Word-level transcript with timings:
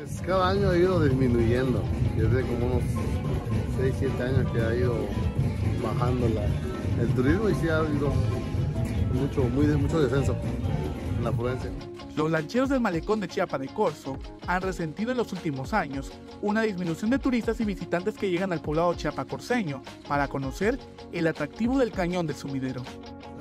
Pues 0.00 0.22
cada 0.22 0.48
año 0.48 0.70
ha 0.70 0.78
ido 0.78 1.04
disminuyendo, 1.04 1.82
desde 2.16 2.40
como 2.46 2.66
unos 2.68 2.82
6, 3.78 3.94
7 3.98 4.22
años 4.22 4.50
que 4.50 4.58
ha 4.62 4.74
ido 4.74 4.94
bajando 5.84 6.26
el 6.26 7.08
turismo 7.08 7.50
y 7.50 7.54
sí 7.56 7.68
ha 7.68 7.76
habido 7.76 8.10
mucho, 9.12 9.42
mucho 9.44 10.00
descenso 10.00 10.34
en 11.18 11.22
la 11.22 11.28
afluencia. 11.28 11.70
Los 12.16 12.30
lancheros 12.30 12.70
del 12.70 12.80
malecón 12.80 13.20
de 13.20 13.28
Chiapa 13.28 13.58
de 13.58 13.68
Corzo 13.68 14.16
han 14.46 14.62
resentido 14.62 15.10
en 15.10 15.18
los 15.18 15.34
últimos 15.34 15.74
años 15.74 16.10
una 16.40 16.62
disminución 16.62 17.10
de 17.10 17.18
turistas 17.18 17.60
y 17.60 17.66
visitantes 17.66 18.14
que 18.16 18.30
llegan 18.30 18.54
al 18.54 18.62
poblado 18.62 18.94
chiapacorceño 18.94 19.82
para 20.08 20.28
conocer 20.28 20.78
el 21.12 21.26
atractivo 21.26 21.78
del 21.78 21.92
cañón 21.92 22.26
del 22.26 22.36
sumidero. 22.36 22.82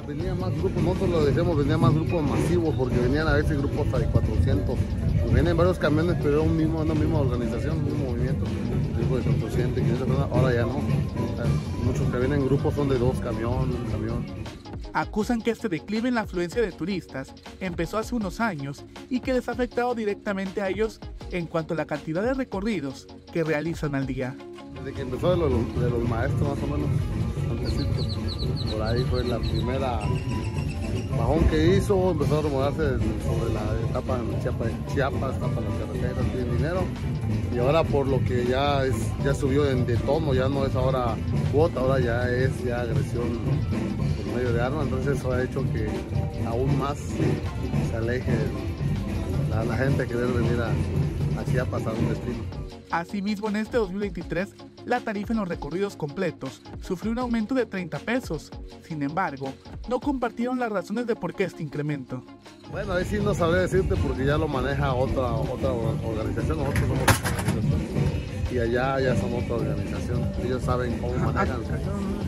Venían 0.08 0.40
más 0.40 0.52
grupos, 0.52 0.84
nosotros 0.84 1.10
lo 1.10 1.26
decíamos, 1.26 1.58
venían 1.58 1.80
más 1.80 1.94
grupos 1.94 2.24
masivos 2.24 2.76
porque 2.76 2.98
venían 2.98 3.28
a 3.28 3.34
veces 3.34 3.58
grupos 3.58 3.86
hasta 3.86 4.00
de 4.00 4.06
400. 4.08 4.78
Pues 5.22 5.34
vienen 5.34 5.56
varios 5.56 5.78
camiones, 5.78 6.16
pero 6.18 6.30
era 6.30 6.42
un 6.42 6.58
mismo, 6.58 6.82
una 6.82 6.94
misma 6.94 7.20
organización, 7.20 7.78
un 7.78 7.86
mismo 7.86 8.06
movimiento. 8.12 8.46
Grupo 8.98 9.18
de 9.18 9.24
400, 9.24 9.74
500 9.76 10.08
personas, 10.08 10.32
ahora 10.32 10.54
ya 10.54 10.62
no. 10.62 10.82
Muchos 11.84 12.10
que 12.12 12.18
vienen 12.18 12.42
en 12.42 12.46
grupos 12.48 12.74
son 12.74 12.90
de 12.90 12.98
dos 12.98 13.20
camiones, 13.20 13.76
un 13.76 13.92
camión 13.92 14.26
acusan 14.94 15.42
que 15.42 15.52
este 15.52 15.70
declive 15.70 16.10
en 16.10 16.16
la 16.16 16.22
afluencia 16.22 16.62
de 16.62 16.72
turistas 16.72 17.34
empezó 17.60 17.98
hace 17.98 18.16
unos 18.16 18.40
años 18.40 18.86
y 19.10 19.20
que 19.20 19.34
les 19.34 19.48
ha 19.50 19.54
afectado 19.54 19.96
directamente 19.96 20.62
a 20.62 20.70
ellos 20.70 21.00
en 21.32 21.46
cuanto 21.46 21.74
a 21.74 21.78
la 21.78 21.86
cantidad 21.86 22.24
de 22.24 22.34
recorridos 22.34 23.08
que 23.32 23.44
realizan 23.44 23.96
al 23.96 24.08
día. 24.08 24.36
Desde 24.74 24.94
que 24.94 25.02
empezó 25.02 25.32
de 25.32 25.38
los, 25.38 25.52
de 25.82 25.90
los 25.90 26.08
maestros 26.08 26.42
más 26.42 26.64
o 26.64 26.68
menos, 26.68 26.90
ahí 28.90 29.04
fue 29.10 29.24
la 29.24 29.38
primera 29.40 30.00
bajón 31.18 31.44
que 31.50 31.76
hizo, 31.76 32.12
empezó 32.12 32.40
a 32.40 32.42
remodarse 32.42 32.84
sobre 33.24 33.54
la 33.54 33.90
etapa 33.90 34.18
de 34.18 34.42
Chiapas, 34.42 34.72
Chiapas 34.94 35.36
etapa 35.38 35.62
de 35.62 35.70
las 35.70 35.80
carreteras, 35.80 36.34
tiene 36.34 36.56
dinero. 36.56 36.84
Y 37.54 37.60
ahora 37.60 37.84
por 37.84 38.08
lo 38.08 38.24
que 38.24 38.46
ya 38.46 38.86
es, 38.86 38.96
ya 39.24 39.34
subió 39.34 39.70
en, 39.70 39.86
de 39.86 39.96
tono, 39.98 40.34
ya 40.34 40.50
no 40.50 40.66
es 40.66 40.76
ahora 40.76 41.16
cuota, 41.52 41.82
ahora 41.82 42.00
ya 42.00 42.30
es 42.30 42.64
ya 42.64 42.82
agresión 42.82 43.40
por 44.18 44.36
medio 44.36 44.54
de 44.54 44.62
armas, 44.62 44.86
entonces 44.86 45.18
eso 45.18 45.32
ha 45.32 45.44
hecho 45.44 45.64
que 45.72 45.88
aún 46.48 46.78
más 46.80 46.98
se 47.92 47.98
aleje 47.98 48.34
la, 49.50 49.64
la 49.66 49.78
gente 49.78 50.08
que 50.08 50.16
debe 50.16 50.32
venir 50.34 50.60
a, 50.62 50.70
a 51.40 51.46
Chiapas 51.46 51.86
a 51.86 51.92
un 51.92 52.10
destino. 52.10 52.69
Asimismo, 52.92 53.50
en 53.50 53.58
este 53.58 53.78
2023, 53.78 54.50
la 54.86 55.00
tarifa 55.00 55.34
en 55.34 55.40
los 55.40 55.48
recorridos 55.48 55.96
completos 55.96 56.62
sufrió 56.82 57.12
un 57.12 57.20
aumento 57.20 57.54
de 57.54 57.66
30 57.66 58.00
pesos. 58.00 58.52
Sin 58.82 59.04
embargo, 59.04 59.54
no 59.88 60.00
compartieron 60.00 60.60
las 60.60 60.72
razones 60.72 61.06
de 61.06 61.16
por 61.16 61.34
qué 61.34 61.44
este 61.44 61.62
incremento. 61.64 62.24
Bueno, 62.72 62.94
ahí 62.94 63.06
sí 63.06 63.20
no 63.20 63.34
sabré 63.34 63.62
decirte 63.62 63.96
porque 63.96 64.26
ya 64.26 64.38
lo 64.38 64.48
maneja 64.48 64.94
otra, 64.94 65.34
otra 65.34 65.72
organización, 65.72 66.58
nosotros 66.58 66.88
somos 66.88 68.39
y 68.52 68.60
allá 68.60 69.00
ya 69.00 69.16
son 69.16 69.34
otra 69.34 69.56
organización. 69.56 70.32
Ellos 70.44 70.64
saben 70.64 70.98
cómo 71.00 71.14
manejan. 71.16 71.62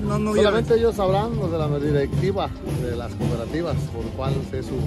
No, 0.03 0.19
no, 0.19 0.36
Solamente 0.36 0.75
ellos 0.75 0.95
sabrán 0.95 1.36
los 1.38 1.52
de 1.52 1.58
la 1.58 1.80
directiva 1.80 2.50
de 2.81 2.95
las 2.95 3.14
cooperativas, 3.16 3.75
por 3.94 4.03
cuál 4.16 4.33
es 4.52 4.66
su, 4.66 4.77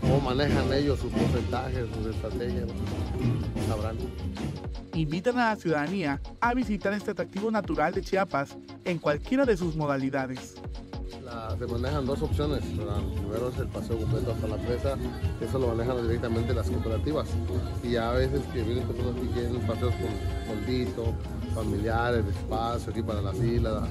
cómo 0.00 0.20
manejan 0.20 0.72
ellos 0.72 0.98
sus 0.98 1.12
porcentajes, 1.12 1.86
sus 1.94 2.14
estrategias. 2.14 2.68
Sabrán 3.68 3.96
invitan 4.94 5.38
a 5.38 5.50
la 5.50 5.56
ciudadanía 5.56 6.20
a 6.40 6.54
visitar 6.54 6.92
este 6.92 7.12
atractivo 7.12 7.50
natural 7.50 7.94
de 7.94 8.02
Chiapas 8.02 8.56
en 8.84 8.98
cualquiera 8.98 9.44
de 9.44 9.56
sus 9.56 9.76
modalidades. 9.76 10.54
Se 11.58 11.66
manejan 11.66 12.06
dos 12.06 12.22
opciones. 12.22 12.60
primero 12.62 13.48
es 13.48 13.58
el 13.58 13.68
paseo 13.68 13.98
completo 13.98 14.32
hasta 14.32 14.48
la 14.48 14.56
presa, 14.56 14.96
eso 15.40 15.58
lo 15.58 15.68
manejan 15.68 16.02
directamente 16.02 16.54
las 16.54 16.70
cooperativas. 16.70 17.28
Y 17.82 17.96
a 17.96 18.12
veces 18.12 18.40
que 18.52 18.62
vienen 18.62 18.86
personas 18.86 19.14
que 19.20 19.28
quieren 19.28 19.60
paseos 19.66 19.94
con 19.94 20.56
fondito, 20.56 21.14
familiares, 21.54 22.24
espacio 22.26 22.90
aquí 22.90 23.02
para 23.02 23.20
las 23.20 23.36
islas, 23.36 23.88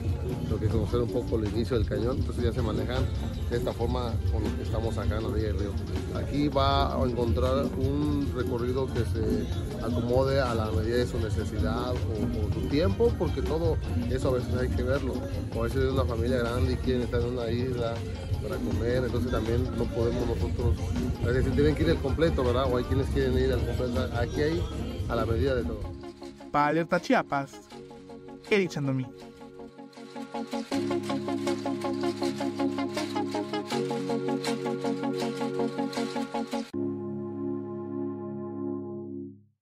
lo 0.50 0.60
que 0.60 0.68
conocer 0.68 1.02
un 1.02 1.10
poco 1.10 1.38
el 1.38 1.48
inicio 1.50 1.78
del 1.78 1.88
cañón, 1.88 2.18
entonces 2.18 2.44
ya 2.44 2.54
se 2.54 2.62
manejan 2.62 3.04
de 3.50 3.58
esta 3.58 3.74
forma 3.74 4.14
con 4.32 4.44
lo 4.44 4.56
que 4.56 4.64
estamos 4.64 4.98
acá 4.98 5.18
en 5.18 5.24
la 5.24 5.30
orilla 5.30 5.48
del 5.48 5.60
río. 5.60 5.72
Aquí 6.16 6.48
va 6.48 6.96
a 6.96 7.06
encontrar 7.06 7.66
un 7.78 8.32
recorrido 8.36 8.88
que 8.88 9.00
se 9.00 9.84
acomode 9.84 10.40
a 10.40 10.54
la 10.56 10.72
medida 10.72 10.98
de 10.98 11.08
su 11.08 11.20
necesidad 11.20 11.92
o, 11.92 12.54
su 12.54 12.68
tiempo, 12.68 13.12
porque 13.18 13.42
todo 13.42 13.78
eso 14.10 14.30
a 14.30 14.32
veces 14.34 14.54
hay 14.56 14.70
que 14.70 14.84
verlo. 14.84 15.14
O 15.56 15.62
a 15.62 15.64
veces 15.64 15.84
es 15.84 15.92
una 15.92 16.06
familia 16.06 16.38
grande 16.40 16.74
y 16.74 16.76
quieren 16.78 17.04
estar 17.04 17.22
en 17.22 17.29
una 17.30 17.50
isla 17.50 17.94
para 18.42 18.56
comer, 18.58 19.04
entonces 19.06 19.32
también 19.32 19.64
no 19.78 19.84
podemos 19.86 20.28
nosotros, 20.28 20.78
a 21.22 21.28
veces 21.28 21.54
tienen 21.54 21.76
que 21.76 21.84
ir 21.84 21.90
al 21.92 21.98
completo, 21.98 22.44
¿verdad? 22.44 22.72
O 22.72 22.78
hay 22.78 22.84
quienes 22.84 23.08
quieren 23.10 23.38
ir 23.38 23.52
al 23.54 23.66
completo, 23.66 24.10
aquí 24.18 24.42
hay 24.42 24.64
a 25.10 25.16
la 25.16 25.26
medida 25.26 25.56
de 25.56 25.64
todo. 25.64 25.80
Para 26.52 26.68
Alerta 26.68 27.00
Chiapas, 27.00 27.52
Eric 28.50 28.70
Chandomí. 28.70 29.06